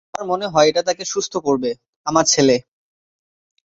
[0.13, 1.69] আমার মনে হয় এটা তাকে সুস্থ করবে,
[2.05, 2.55] আমার ছেলে।